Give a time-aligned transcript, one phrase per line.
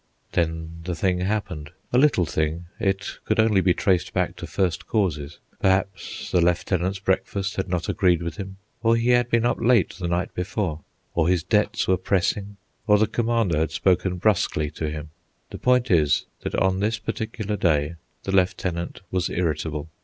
[0.31, 1.69] Then the thing happened.
[1.93, 6.97] A little thing, it could only be traced back to first causes: perhaps the lieutenant's
[6.97, 10.79] breakfast had not agreed with him; or he had been up late the night before;
[11.13, 15.11] or his debts were pressing; or the commander had spoken brusquely to him.
[15.51, 17.93] The point is, that on this particular day
[18.23, 19.87] the lieutenant was irritable.